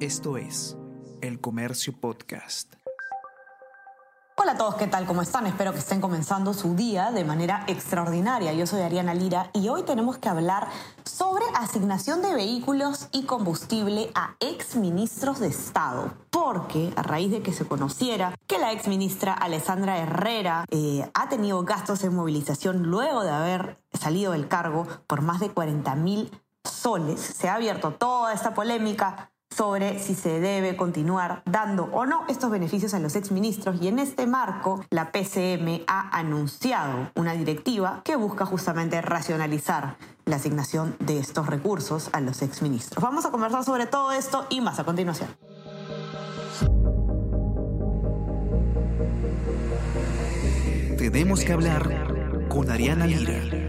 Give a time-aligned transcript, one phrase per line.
[0.00, 0.76] Esto es
[1.22, 2.74] El Comercio Podcast.
[4.36, 5.06] Hola a todos, ¿qué tal?
[5.06, 5.46] ¿Cómo están?
[5.46, 8.52] Espero que estén comenzando su día de manera extraordinaria.
[8.52, 10.68] Yo soy Ariana Lira y hoy tenemos que hablar
[11.06, 16.12] sobre asignación de vehículos y combustible a exministros de Estado.
[16.28, 21.64] Porque a raíz de que se conociera que la exministra Alessandra Herrera eh, ha tenido
[21.64, 26.30] gastos en movilización luego de haber salido del cargo por más de 40 mil
[26.66, 32.24] soles, se ha abierto toda esta polémica sobre si se debe continuar dando o no
[32.28, 38.02] estos beneficios a los exministros y en este marco la PCM ha anunciado una directiva
[38.04, 43.02] que busca justamente racionalizar la asignación de estos recursos a los exministros.
[43.02, 45.30] Vamos a conversar sobre todo esto y más a continuación.
[50.98, 53.65] Tenemos que hablar con Ariana Lira.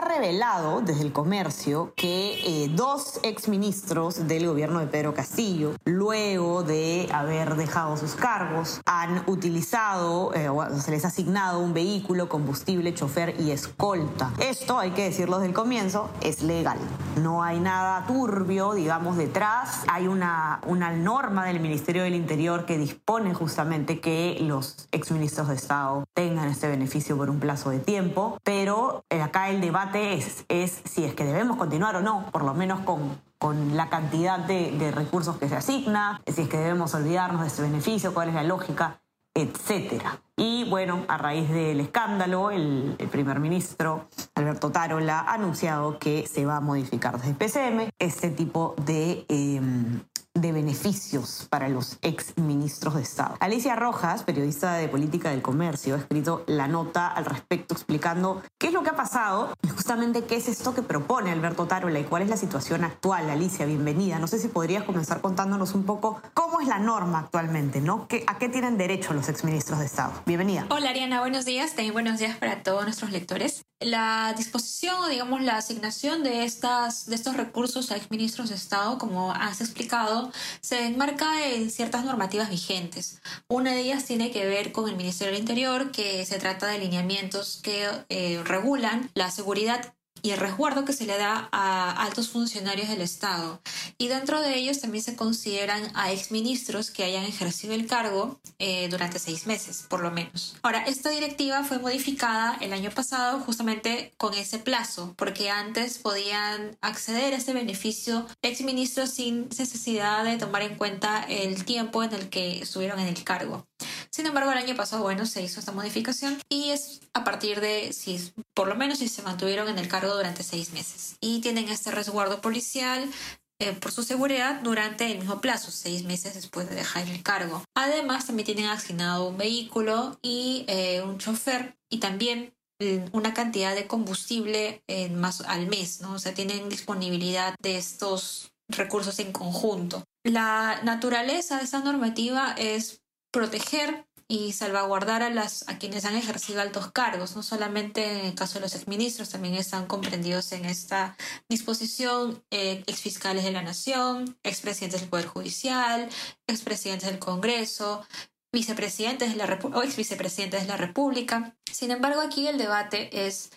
[0.00, 7.08] Revelado desde el comercio que eh, dos exministros del gobierno de Pedro Castillo, luego de
[7.12, 12.94] haber dejado sus cargos, han utilizado eh, o se les ha asignado un vehículo, combustible,
[12.94, 14.32] chofer y escolta.
[14.38, 16.78] Esto, hay que decirlo desde el comienzo, es legal.
[17.16, 19.84] No hay nada turbio, digamos, detrás.
[19.88, 25.54] Hay una, una norma del Ministerio del Interior que dispone justamente que los exministros de
[25.54, 30.82] Estado tengan este beneficio por un plazo de tiempo, pero eh, acá el debate es,
[30.84, 34.90] si es que debemos continuar o no, por lo menos con, con la cantidad de,
[34.94, 38.44] recursos que se asigna, si es que debemos olvidarnos de ese beneficio, cuál es la
[38.44, 39.00] lógica,
[39.36, 40.20] etcétera.
[40.36, 46.44] Y bueno, a raíz del escándalo, el, primer ministro Alberto Tarola ha anunciado que se
[46.44, 50.00] va a modificar desde PCM este tipo de em,
[50.36, 53.36] de beneficios para los ex ministros de Estado.
[53.40, 58.68] Alicia Rojas, periodista de política del comercio, ha escrito la nota al respecto explicando qué
[58.68, 62.04] es lo que ha pasado y justamente qué es esto que propone Alberto Tarola y
[62.04, 63.30] cuál es la situación actual.
[63.30, 64.18] Alicia, bienvenida.
[64.18, 68.06] No sé si podrías comenzar contándonos un poco cómo es la norma actualmente, ¿no?
[68.26, 70.12] ¿A qué tienen derecho los ex ministros de Estado?
[70.26, 70.66] Bienvenida.
[70.70, 71.74] Hola Ariana, buenos días.
[71.74, 73.64] También buenos días para todos nuestros lectores.
[73.80, 78.96] La disposición o digamos la asignación de, estas, de estos recursos a exministros de Estado,
[78.96, 80.32] como has explicado,
[80.62, 83.20] se enmarca en ciertas normativas vigentes.
[83.48, 86.78] Una de ellas tiene que ver con el Ministerio del Interior, que se trata de
[86.78, 92.28] lineamientos que eh, regulan la seguridad y el resguardo que se le da a altos
[92.30, 93.60] funcionarios del Estado.
[93.98, 98.88] Y dentro de ellos también se consideran a exministros que hayan ejercido el cargo eh,
[98.88, 100.56] durante seis meses, por lo menos.
[100.62, 106.76] Ahora, esta directiva fue modificada el año pasado justamente con ese plazo, porque antes podían
[106.82, 112.28] acceder a ese beneficio exministros sin necesidad de tomar en cuenta el tiempo en el
[112.28, 113.66] que estuvieron en el cargo.
[114.10, 117.92] Sin embargo, el año pasado, bueno, se hizo esta modificación y es a partir de
[117.92, 121.68] si, por lo menos si se mantuvieron en el cargo durante seis meses y tienen
[121.68, 123.10] este resguardo policial
[123.58, 127.62] eh, por su seguridad durante el mismo plazo, seis meses después de dejar el cargo.
[127.74, 133.74] Además, también tienen asignado un vehículo y eh, un chofer y también eh, una cantidad
[133.74, 134.82] de combustible
[135.14, 136.14] más al mes, ¿no?
[136.14, 140.04] O sea, tienen disponibilidad de estos recursos en conjunto.
[140.24, 143.00] La naturaleza de esta normativa es
[143.32, 148.34] proteger y salvaguardar a, las, a quienes han ejercido altos cargos, no solamente en el
[148.34, 151.16] caso de los exministros, también están comprendidos en esta
[151.48, 156.08] disposición eh, exfiscales de la Nación, expresidentes del Poder Judicial,
[156.48, 158.04] expresidentes del Congreso,
[158.52, 161.56] vicepresidentes de la o exvicepresidentes de la República.
[161.70, 163.50] Sin embargo, aquí el debate es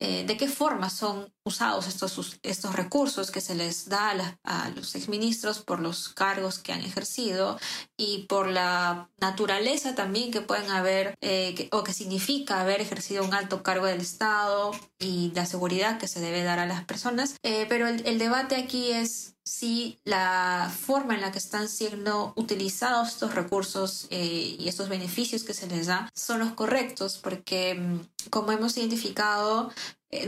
[0.00, 4.96] eh, de qué forma son usados estos, estos recursos que se les da a, los
[4.96, 7.58] exministros por los cargos que han ejercido
[7.96, 13.32] y por la naturaleza también que pueden haber eh, o que significa haber ejercido un
[13.32, 17.36] alto cargo del Estado y la seguridad que se debe dar a las personas.
[17.42, 23.08] Eh, pero el, debate aquí es si la forma en la que están siendo utilizados
[23.08, 28.30] estos recursos eh, y estos beneficios que se les da son los correctos, porque mm,
[28.30, 29.70] como hemos identificado,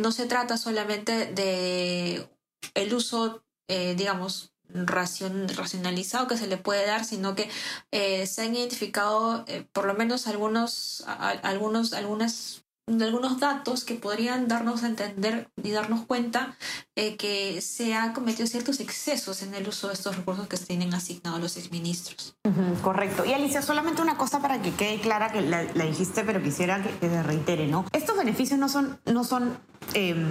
[0.00, 2.28] no se trata solamente de
[2.74, 7.48] el uso, eh, digamos, racionalizado que se le puede dar, sino que
[7.90, 11.04] se han identificado por lo menos algunos,
[11.42, 16.56] algunos, algunas algunos datos que podrían darnos a entender y darnos cuenta
[16.96, 20.66] eh, que se han cometido ciertos excesos en el uso de estos recursos que se
[20.66, 22.36] tienen asignados los exministros.
[22.82, 23.24] correcto.
[23.24, 27.08] Y Alicia, solamente una cosa para que quede clara que la, dijiste, pero quisiera que,
[27.08, 27.84] se reitere, ¿no?
[27.92, 29.58] Estos beneficios no son, no son
[29.94, 30.26] em,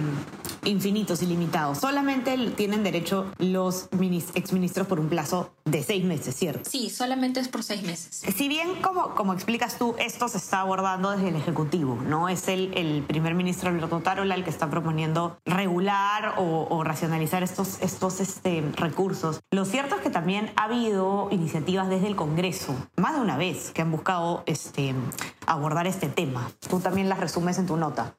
[0.64, 1.78] infinitos, ilimitados.
[1.78, 3.88] Solamente tienen derecho los
[4.34, 6.68] exministros por un plazo de seis meses, ¿cierto?
[6.68, 8.22] Sí, solamente es por seis meses.
[8.34, 12.28] Si bien, como, como explicas tú, esto se está abordando desde el Ejecutivo, ¿no?
[12.28, 17.80] Es el, el primer ministro Alberto Tarola el que está proponiendo regular o, racionalizar estos,
[17.80, 19.40] estos este, recursos.
[19.50, 23.70] Lo cierto es que también ha habido iniciativas desde el Congreso, más de una vez,
[23.72, 24.94] que han buscado este,
[25.46, 26.50] abordar este tema.
[26.68, 28.14] Tú también las resumes en tu nota.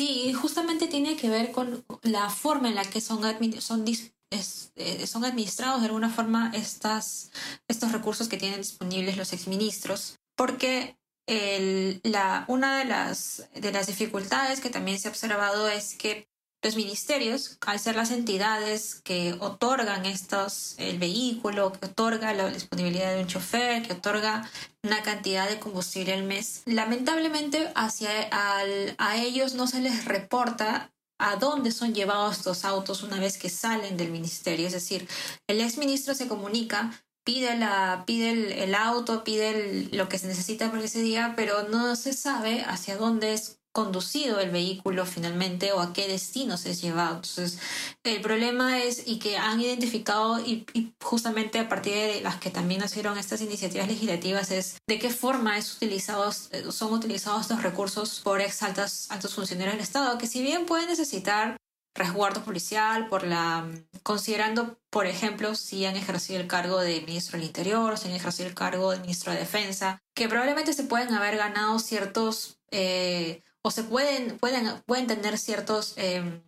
[0.00, 3.22] Sí, justamente tiene que ver con la forma en la que son,
[3.58, 7.30] son, eh, son administrados de alguna forma estas,
[7.68, 10.96] estos recursos que tienen disponibles los exministros, porque
[11.28, 16.29] el, la, una de las, de las dificultades que también se ha observado es que
[16.62, 23.14] los ministerios, al ser las entidades que otorgan estos, el vehículo, que otorga la disponibilidad
[23.14, 24.48] de un chofer, que otorga
[24.82, 31.36] una cantidad de combustible al mes, lamentablemente hacia a ellos no se les reporta a
[31.36, 34.66] dónde son llevados estos autos una vez que salen del ministerio.
[34.66, 35.06] Es decir,
[35.46, 36.90] el exministro se comunica,
[37.24, 41.94] pide, la, pide el, auto, pide lo que se necesita para ese día, pero no
[41.94, 46.82] se sabe hacia dónde es conducido el vehículo finalmente o a qué destino se es
[46.82, 47.16] llevado.
[47.16, 47.58] Entonces,
[48.04, 50.66] el problema es y que han identificado y,
[51.02, 55.56] justamente a partir de las que también nacieron estas iniciativas legislativas es de qué forma
[55.58, 60.66] es utilizados, son utilizados estos recursos por ex altos funcionarios del Estado, que si bien
[60.66, 61.56] pueden necesitar
[61.94, 63.68] resguardo policial, por la
[64.02, 68.48] considerando, por ejemplo, si han ejercido el cargo de ministro del Interior, si han ejercido
[68.48, 73.70] el cargo de ministro de Defensa, que probablemente se pueden haber ganado ciertos eh, o
[73.70, 76.40] se pueden, pueden, pueden tener ciertos, em,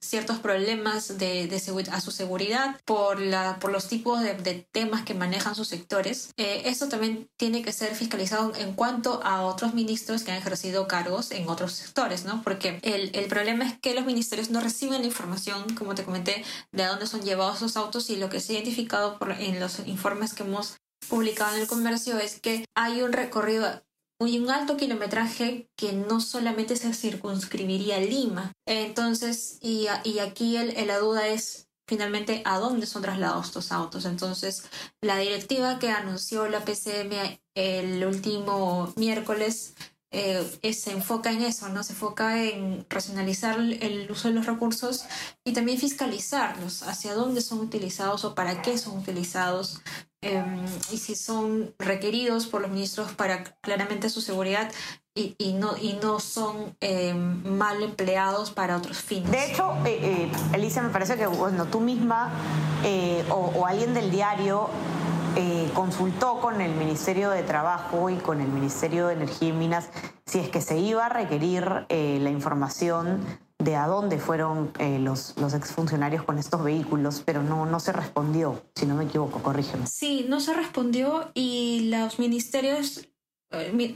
[0.00, 5.14] ciertos problemas de, de a su seguridad por, la, por los tipos de, temas que
[5.14, 6.32] manejan sus sectores.
[6.36, 10.86] Eh, eso también tiene que ser fiscalizado en cuanto a otros ministros que han ejercido
[10.86, 12.42] cargos en otros sectores, ¿no?
[12.42, 16.44] Porque el, el problema es que los ministerios no reciben la información, como te comenté,
[16.72, 19.58] de a dónde son llevados esos autos y lo que se ha identificado por, en
[19.58, 20.76] los informes que hemos
[21.08, 23.82] publicado en el comercio es que hay un recorrido
[24.20, 28.52] y un alto kilometraje que no solamente se circunscribiría a Lima.
[28.66, 34.04] Entonces, y, y aquí el, la duda es finalmente a dónde son trasladados estos autos.
[34.04, 34.64] Entonces,
[35.00, 39.74] la directiva que anunció la PCM el último miércoles
[40.10, 41.82] eh, se enfoca en eso, ¿no?
[41.82, 45.04] Se enfoca en racionalizar el uso de los recursos
[45.44, 49.80] y también fiscalizarlos, hacia dónde son utilizados o para qué son utilizados
[50.22, 54.70] em, y si son requeridos por los ministros para claramente su seguridad
[55.14, 59.30] y, y no, y no son em, mal empleados para otros fines.
[59.30, 62.32] De hecho, eh, eh, Elisa, me parece que bueno, tú misma
[63.30, 64.70] o, o alguien del diario
[65.40, 69.88] eh, consultó con el Ministerio de Trabajo y con el Ministerio de Energía y Minas
[70.26, 73.24] si es que se iba a requerir eh, la información
[73.58, 77.92] de a dónde fueron eh, los, los exfuncionarios con estos vehículos, pero no, no se
[77.92, 79.86] respondió, si no me equivoco, corrígeme.
[79.86, 83.08] Sí, no se respondió y los ministerios,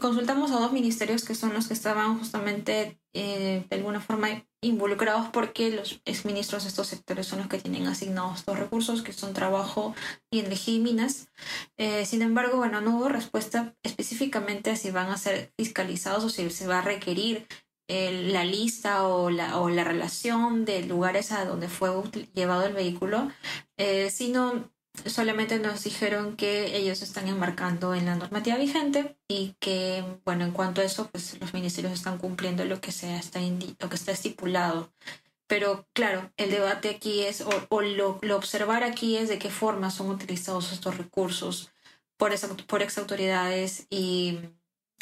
[0.01, 5.71] consultamos a dos ministerios que son los que estaban justamente de alguna forma involucrados porque
[5.71, 9.95] los exministros de estos sectores son los que tienen asignados estos recursos, que son trabajo
[10.31, 11.29] y energía y minas.
[11.77, 16.31] Eh, sin embargo, bueno, no hubo respuesta específicamente a si van a ser fiscalizados o
[16.31, 17.47] si se va a requerir
[17.89, 21.91] la lista o la, o la relación de lugares a donde fue
[22.35, 23.31] llevado el vehículo,
[23.77, 24.71] eh, sino
[25.07, 30.53] solamente nos dijeron que ellos están enmarcando en la normativa vigente y que, bueno, en
[30.53, 34.13] cuanto a eso, pues los ministerios están cumpliendo lo que, se está, lo que está
[34.13, 34.93] estipulado.
[35.47, 39.91] Pero claro, el debate aquí es, o, lo, lo, observar aquí es de qué forma
[39.91, 41.71] son utilizados estos recursos
[42.17, 44.39] por, esa, por ex autoridades y,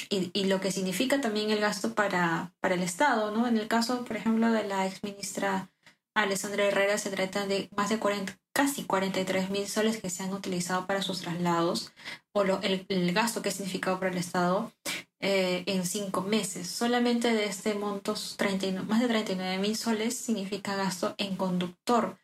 [0.09, 3.47] y, y, lo que significa también el gasto para, para el Estado, ¿no?
[3.47, 5.71] En el caso, por ejemplo, de la ex ministra
[6.15, 10.33] Alessandra Herrera se trata de más de 40, casi 43 mil soles que se han
[10.33, 11.93] utilizado para sus traslados
[12.33, 14.73] o el, gasto que ha significado para el Estado
[15.21, 16.69] eh, en cinco meses.
[16.69, 22.19] Solamente de este monto, 30, más de 39 mil soles significa gasto en conductor,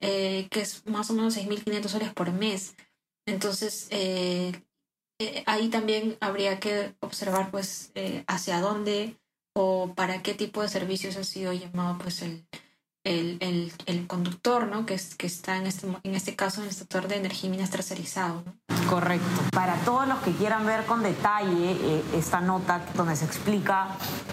[0.00, 2.76] eh, que es más o menos 6.500 soles por mes.
[3.26, 4.52] Entonces, eh,
[5.46, 7.92] ahí también habría que observar pues
[8.26, 9.16] hacia dónde
[9.54, 12.46] o para qué tipo de servicios ha sido llamado pues el,
[13.04, 14.86] el, el, el conductor, ¿no?
[14.86, 17.50] Que, es, que está en este, en este caso en el sector de energía y
[17.50, 18.42] minas tercerizado.
[18.88, 19.42] Correcto.
[19.52, 23.88] Para todos los que quieran ver con detalle eh, esta nota donde se explica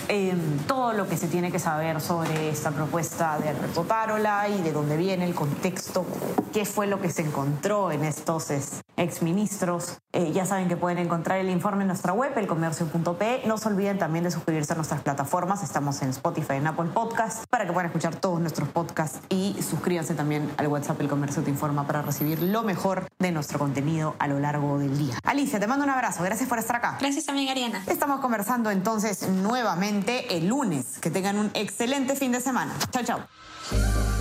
[0.08, 0.34] eh,
[0.68, 4.72] todo lo que se tiene que saber sobre esta propuesta de Alberto Tarola y de
[4.72, 6.06] dónde viene el contexto,
[6.54, 8.51] qué fue lo que se encontró en estos
[8.98, 13.44] exministros, eh, ya saben que pueden encontrar el informe en nuestra web, elcomercio.pe.
[13.46, 15.63] No se olviden también de suscribirse a nuestras plataformas.
[15.63, 20.13] Estamos en Spotify, en Apple Podcast, para que puedan escuchar todos nuestros podcasts y suscríbanse
[20.13, 24.27] también al WhatsApp El Comercio Te Informa para recibir lo mejor de nuestro contenido a
[24.27, 25.15] lo largo del día.
[25.24, 26.24] Alicia, te mando un abrazo.
[26.24, 26.98] Gracias por estar acá.
[27.00, 27.84] Gracias también, Ariana.
[27.88, 31.00] Estamos conversando entonces nuevamente el lunes.
[31.00, 32.74] Que tengan un excelente fin de semana.
[32.91, 34.21] Chao, chao.